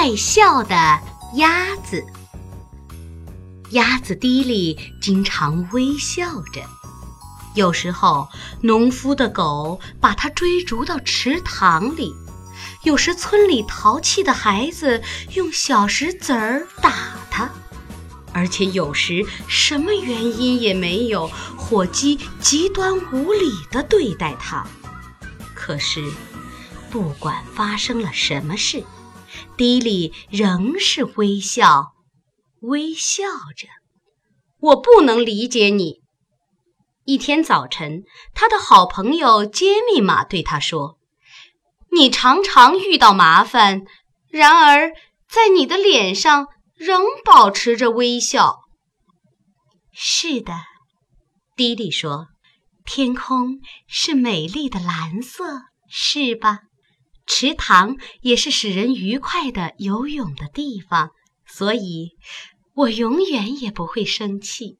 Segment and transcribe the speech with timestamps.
[0.00, 0.74] 爱笑的
[1.34, 2.02] 鸭子。
[3.72, 6.62] 鸭子迪利经常微笑着，
[7.54, 8.26] 有时候
[8.62, 12.14] 农夫的狗把它追逐到池塘里，
[12.82, 15.02] 有时村里淘气的孩子
[15.34, 16.94] 用小石子儿打
[17.30, 17.50] 它，
[18.32, 24.66] 而且有时什么原因也没有，火鸡极端无理地对待它。
[25.54, 26.02] 可是，
[26.90, 28.82] 不管发生了什么事，
[29.56, 31.92] 迪利仍是微笑，
[32.60, 33.24] 微笑
[33.56, 33.68] 着。
[34.58, 36.00] 我不能理解你。
[37.04, 40.98] 一天早晨，他的好朋友杰米玛对他说
[41.90, 43.82] ：“你常常遇到麻烦，
[44.28, 44.92] 然而
[45.28, 48.58] 在你的脸上仍保持着微笑。”
[49.92, 50.52] 是的，
[51.56, 52.28] 迪丽说
[52.84, 56.60] ：“天空是美丽的蓝色，是吧？
[57.32, 61.10] 池塘也是使人愉快的游泳的地方，
[61.46, 62.10] 所以。”
[62.72, 64.78] 我永远也不会生气。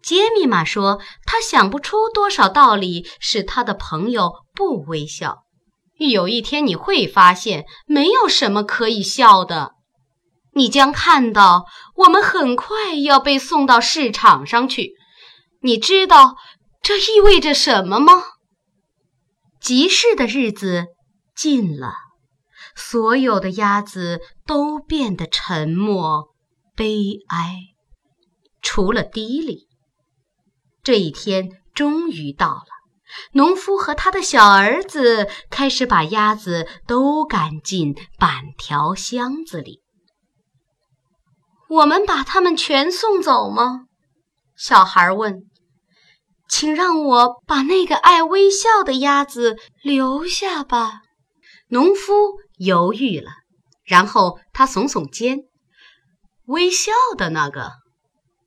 [0.00, 5.38] 杰米玛说：“他想不出多少道理使他的朋友不微笑。
[5.98, 9.72] 有一天你会发现，没有什么可以笑的。
[10.52, 11.64] 你将看到，
[11.96, 14.92] 我们很快要被送到市场上去。
[15.62, 16.36] 你知道
[16.80, 18.22] 这意味着什么吗？
[19.60, 20.88] 集市的日子
[21.36, 21.94] 近了，
[22.74, 26.34] 所有的鸭子都变得沉默。”
[26.74, 27.56] 悲哀，
[28.60, 29.66] 除了迪里。
[30.82, 32.66] 这一天终于到了，
[33.32, 39.80] 农夫和他的小儿子开始把鸭子都赶进板条箱子里。
[41.70, 43.86] 我们把它们全送走吗？
[44.54, 45.44] 小孩问。
[46.48, 51.00] 请让我把那个爱微笑的鸭子留下吧。
[51.68, 52.12] 农夫
[52.58, 53.30] 犹豫了，
[53.84, 55.40] 然后他耸耸肩。
[56.46, 57.72] 微笑的那个，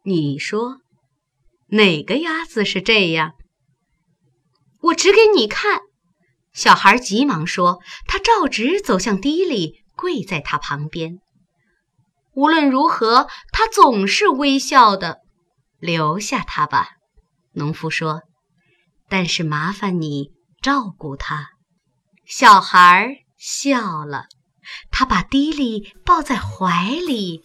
[0.04, 0.78] 你说
[1.68, 3.34] 哪个鸭子是这样？
[4.82, 5.82] 我指给你看。
[6.54, 11.20] 小孩急忙说，他照直走向迪里，跪在他旁边。
[12.34, 15.20] 无论如何，他总是微笑的。
[15.78, 16.90] 留下他吧，
[17.52, 18.24] 农夫说。
[19.10, 20.32] 但是麻烦你
[20.62, 21.50] 照顾他。
[22.30, 24.28] 小孩笑了，
[24.92, 27.42] 他把迪丽抱在怀里。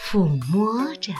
[0.00, 1.12] 抚摸着。